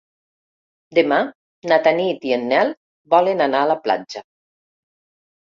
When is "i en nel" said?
2.31-2.73